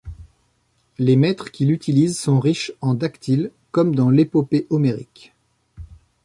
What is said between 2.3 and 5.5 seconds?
riches en dactyles, comme dans l'épopée homérique.